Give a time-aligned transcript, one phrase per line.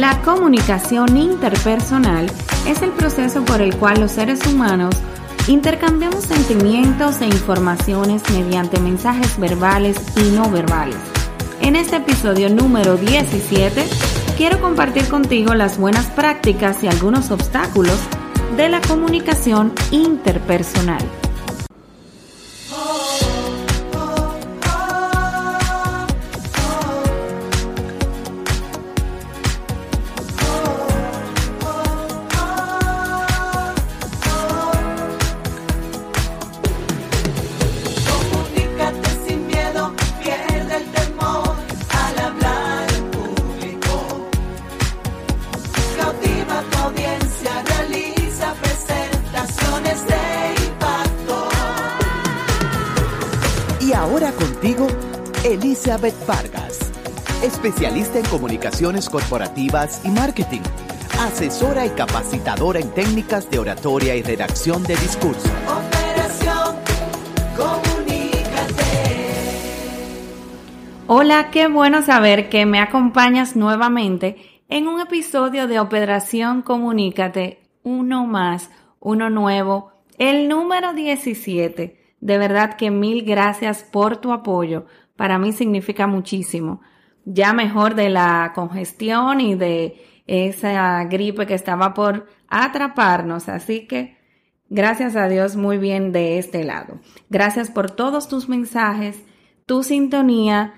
[0.00, 2.24] La comunicación interpersonal
[2.66, 4.94] es el proceso por el cual los seres humanos
[5.46, 10.96] intercambiamos sentimientos e informaciones mediante mensajes verbales y no verbales.
[11.60, 13.84] En este episodio número 17
[14.38, 17.98] quiero compartir contigo las buenas prácticas y algunos obstáculos
[18.56, 21.19] de la comunicación interpersonal.
[55.62, 56.90] Elizabeth Vargas,
[57.42, 60.62] especialista en comunicaciones corporativas y marketing,
[61.20, 65.50] asesora y capacitadora en técnicas de oratoria y redacción de discurso.
[65.68, 66.76] Operación
[67.58, 69.04] Comunícate.
[71.06, 78.24] Hola, qué bueno saber que me acompañas nuevamente en un episodio de Operación Comunícate, uno
[78.24, 81.98] más, uno nuevo, el número 17.
[82.20, 84.86] De verdad que mil gracias por tu apoyo
[85.20, 86.80] para mí significa muchísimo.
[87.26, 93.50] Ya mejor de la congestión y de esa gripe que estaba por atraparnos.
[93.50, 94.16] Así que
[94.70, 97.00] gracias a Dios muy bien de este lado.
[97.28, 99.22] Gracias por todos tus mensajes,
[99.66, 100.72] tu sintonía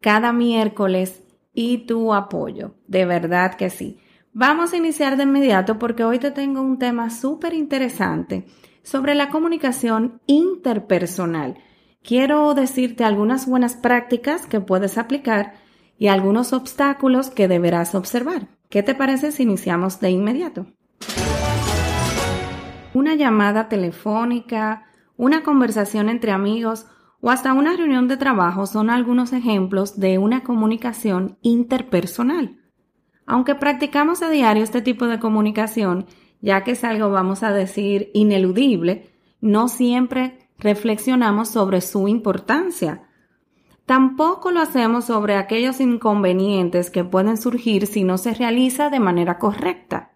[0.00, 2.76] cada miércoles y tu apoyo.
[2.86, 3.98] De verdad que sí.
[4.32, 8.46] Vamos a iniciar de inmediato porque hoy te tengo un tema súper interesante
[8.84, 11.58] sobre la comunicación interpersonal
[12.02, 15.54] quiero decirte algunas buenas prácticas que puedes aplicar
[15.98, 18.48] y algunos obstáculos que deberás observar.
[18.68, 20.66] ¿Qué te parece si iniciamos de inmediato?
[22.94, 26.86] Una llamada telefónica, una conversación entre amigos
[27.20, 32.58] o hasta una reunión de trabajo son algunos ejemplos de una comunicación interpersonal.
[33.26, 36.06] Aunque practicamos a diario este tipo de comunicación,
[36.40, 39.10] ya que es algo, vamos a decir, ineludible,
[39.40, 43.04] no siempre reflexionamos sobre su importancia.
[43.86, 49.38] Tampoco lo hacemos sobre aquellos inconvenientes que pueden surgir si no se realiza de manera
[49.38, 50.12] correcta.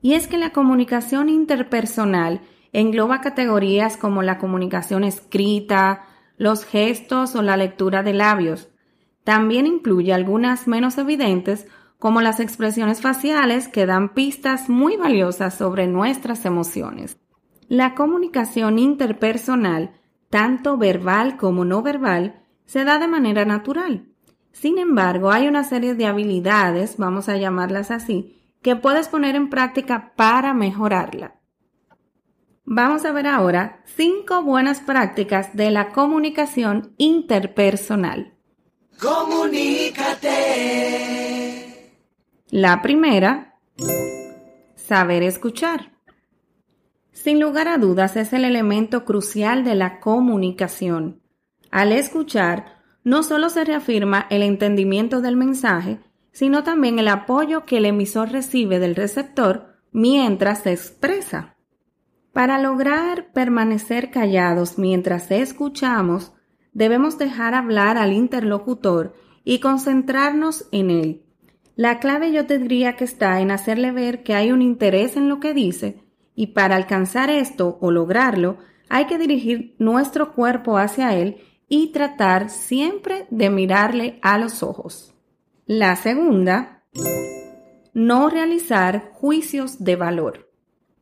[0.00, 2.40] Y es que la comunicación interpersonal
[2.72, 8.68] engloba categorías como la comunicación escrita, los gestos o la lectura de labios.
[9.22, 11.68] También incluye algunas menos evidentes
[12.00, 17.21] como las expresiones faciales que dan pistas muy valiosas sobre nuestras emociones.
[17.72, 19.92] La comunicación interpersonal,
[20.28, 24.10] tanto verbal como no verbal, se da de manera natural.
[24.52, 29.48] Sin embargo, hay una serie de habilidades, vamos a llamarlas así, que puedes poner en
[29.48, 31.40] práctica para mejorarla.
[32.66, 38.34] Vamos a ver ahora cinco buenas prácticas de la comunicación interpersonal.
[39.00, 40.28] Comunícate.
[42.50, 43.58] La primera,
[44.76, 45.91] saber escuchar.
[47.12, 51.20] Sin lugar a dudas es el elemento crucial de la comunicación.
[51.70, 56.00] Al escuchar, no solo se reafirma el entendimiento del mensaje,
[56.32, 61.54] sino también el apoyo que el emisor recibe del receptor mientras se expresa.
[62.32, 66.32] Para lograr permanecer callados mientras escuchamos,
[66.72, 69.12] debemos dejar hablar al interlocutor
[69.44, 71.22] y concentrarnos en él.
[71.76, 75.40] La clave yo tendría que está en hacerle ver que hay un interés en lo
[75.40, 76.02] que dice
[76.34, 81.38] y para alcanzar esto o lograrlo, hay que dirigir nuestro cuerpo hacia él
[81.68, 85.14] y tratar siempre de mirarle a los ojos.
[85.66, 86.84] La segunda,
[87.94, 90.50] no realizar juicios de valor.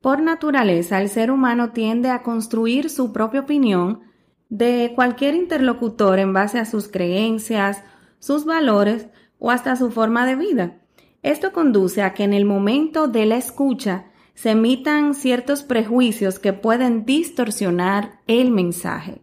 [0.01, 4.01] Por naturaleza, el ser humano tiende a construir su propia opinión
[4.49, 7.83] de cualquier interlocutor en base a sus creencias,
[8.19, 9.09] sus valores
[9.39, 10.81] o hasta su forma de vida.
[11.23, 14.10] Esto conduce a que en el momento de la escucha
[14.41, 19.21] se emitan ciertos prejuicios que pueden distorsionar el mensaje.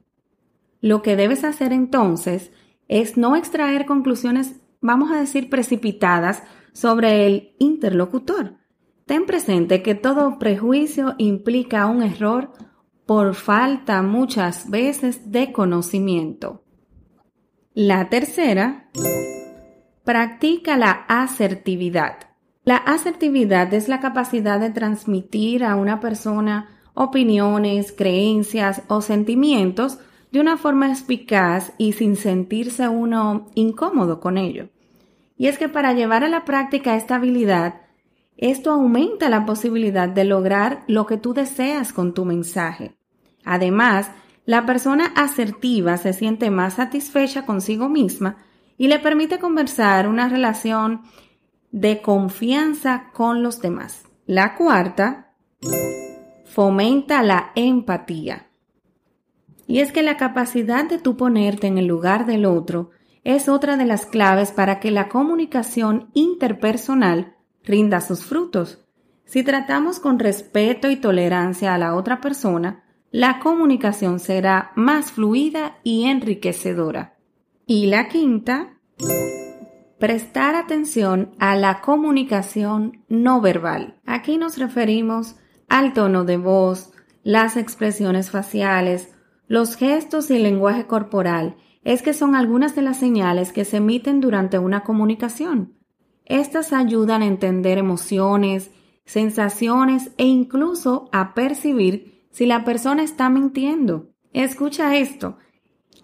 [0.80, 2.52] Lo que debes hacer entonces
[2.88, 8.58] es no extraer conclusiones, vamos a decir, precipitadas sobre el interlocutor.
[9.08, 12.52] Ten presente que todo prejuicio implica un error
[13.08, 16.64] por falta muchas veces de conocimiento.
[17.74, 18.92] La tercera,
[20.04, 22.27] practica la asertividad.
[22.68, 30.00] La asertividad es la capacidad de transmitir a una persona opiniones, creencias o sentimientos
[30.34, 34.68] de una forma eficaz y sin sentirse uno incómodo con ello.
[35.38, 37.84] Y es que para llevar a la práctica esta habilidad,
[38.36, 42.98] esto aumenta la posibilidad de lograr lo que tú deseas con tu mensaje.
[43.46, 44.12] Además,
[44.46, 48.40] la persona asertiva se siente más satisfecha consigo misma
[48.78, 51.04] y le permite conversar una relación
[51.72, 54.04] de confianza con los demás.
[54.26, 55.34] La cuarta,
[56.46, 58.48] fomenta la empatía.
[59.68, 62.92] Y es que la capacidad de tú ponerte en el lugar del otro
[63.24, 68.86] es otra de las claves para que la comunicación interpersonal rinda sus frutos.
[69.26, 75.80] Si tratamos con respeto y tolerancia a la otra persona, la comunicación será más fluida
[75.84, 77.18] y enriquecedora.
[77.66, 78.78] Y la quinta,
[80.00, 84.00] prestar atención a la comunicación no verbal.
[84.06, 85.36] Aquí nos referimos
[85.68, 86.92] al tono de voz,
[87.24, 89.16] las expresiones faciales,
[89.48, 91.58] los gestos y el lenguaje corporal.
[91.84, 95.78] Es que son algunas de las señales que se emiten durante una comunicación.
[96.26, 98.72] Estas ayudan a entender emociones,
[99.06, 104.10] sensaciones e incluso a percibir si la persona está mintiendo.
[104.34, 105.38] Escucha esto.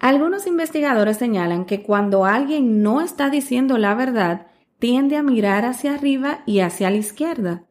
[0.00, 4.48] Algunos investigadores señalan que cuando alguien no está diciendo la verdad,
[4.78, 7.64] tiende a mirar hacia arriba y hacia la izquierda.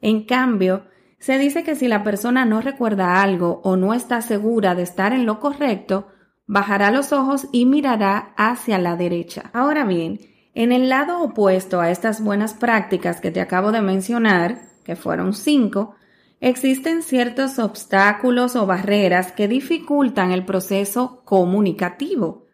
[0.00, 0.84] En cambio,
[1.18, 5.12] se dice que si la persona no recuerda algo o no está segura de estar
[5.12, 6.08] en lo correcto,
[6.46, 9.50] bajará los ojos y mirará hacia la derecha.
[9.52, 10.18] Ahora bien,
[10.54, 15.32] en el lado opuesto a estas buenas prácticas que te acabo de mencionar, que fueron
[15.32, 15.94] cinco,
[16.40, 22.46] existen ciertos obstáculos o barreras que dificultan el proceso comunicativo.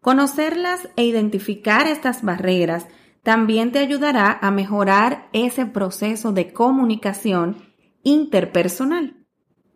[0.00, 2.86] Conocerlas e identificar estas barreras
[3.22, 7.56] también te ayudará a mejorar ese proceso de comunicación
[8.02, 9.16] interpersonal.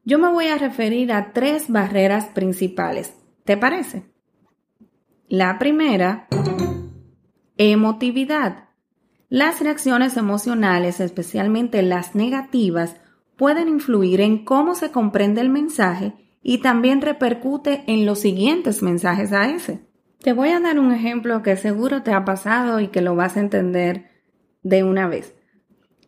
[0.05, 3.15] Yo me voy a referir a tres barreras principales.
[3.45, 4.11] ¿Te parece?
[5.29, 6.29] La primera,
[7.57, 8.69] emotividad.
[9.29, 12.97] Las reacciones emocionales, especialmente las negativas,
[13.37, 19.33] pueden influir en cómo se comprende el mensaje y también repercute en los siguientes mensajes
[19.33, 19.87] a ese.
[20.21, 23.37] Te voy a dar un ejemplo que seguro te ha pasado y que lo vas
[23.37, 24.11] a entender
[24.63, 25.35] de una vez.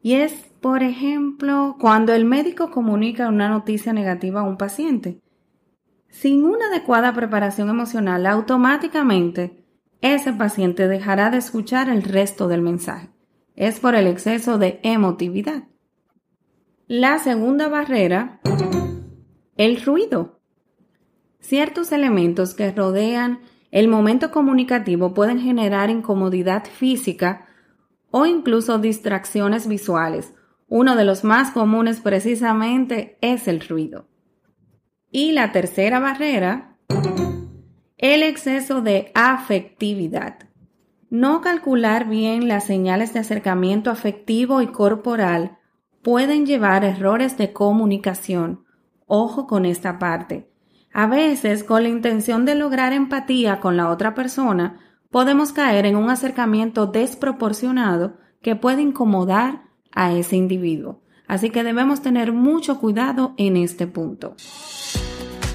[0.03, 5.20] Y es, por ejemplo, cuando el médico comunica una noticia negativa a un paciente.
[6.09, 9.65] Sin una adecuada preparación emocional, automáticamente
[10.00, 13.09] ese paciente dejará de escuchar el resto del mensaje.
[13.56, 15.65] Es por el exceso de emotividad.
[16.87, 18.41] La segunda barrera,
[19.57, 20.39] el ruido.
[21.41, 23.41] Ciertos elementos que rodean
[23.71, 27.47] el momento comunicativo pueden generar incomodidad física
[28.11, 30.35] o incluso distracciones visuales.
[30.69, 34.07] Uno de los más comunes precisamente es el ruido.
[35.11, 36.77] Y la tercera barrera,
[37.97, 40.51] el exceso de afectividad.
[41.09, 45.61] No calcular bien las señales de acercamiento afectivo y corporal
[46.05, 48.65] pueden llevar errores de comunicación.
[49.06, 50.49] Ojo con esta parte.
[50.93, 54.79] A veces, con la intención de lograr empatía con la otra persona,
[55.11, 59.62] podemos caer en un acercamiento desproporcionado que puede incomodar
[59.93, 61.01] a ese individuo.
[61.27, 64.37] Así que debemos tener mucho cuidado en este punto.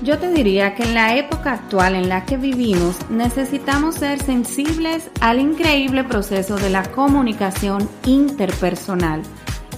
[0.02, 5.12] Yo te diría que en la época actual en la que vivimos necesitamos ser sensibles
[5.22, 9.22] al increíble proceso de la comunicación interpersonal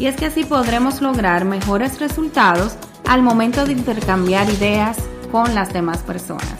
[0.01, 2.75] y es que así podremos lograr mejores resultados
[3.07, 4.97] al momento de intercambiar ideas
[5.31, 6.57] con las demás personas.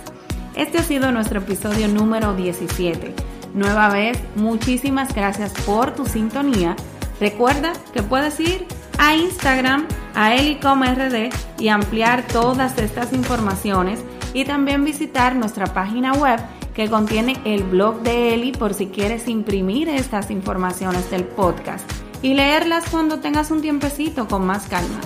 [0.54, 3.16] Este ha sido nuestro episodio número 17.
[3.56, 6.76] Nueva vez, muchísimas gracias por tu sintonía.
[7.20, 8.68] Recuerda que puedes ir
[9.00, 14.02] a Instagram, a elicomrd y ampliar todas estas informaciones
[14.36, 16.40] y también visitar nuestra página web
[16.76, 22.34] que contiene el blog de Eli por si quieres imprimir estas informaciones del podcast y
[22.34, 25.00] leerlas cuando tengas un tiempecito con más calma.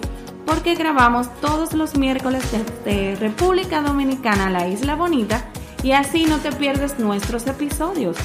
[0.49, 5.45] porque grabamos todos los miércoles desde República Dominicana, la Isla Bonita,
[5.83, 8.17] y así no te pierdes nuestros episodios.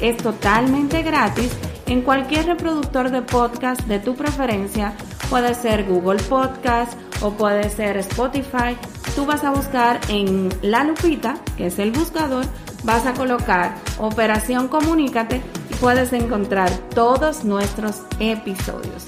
[0.00, 1.52] Es totalmente gratis
[1.84, 4.94] en cualquier reproductor de podcast de tu preferencia.
[5.28, 8.74] Puede ser Google Podcast o puede ser Spotify.
[9.14, 12.46] Tú vas a buscar en la lupita, que es el buscador,
[12.84, 19.04] vas a colocar Operación Comunícate y puedes encontrar todos nuestros episodios.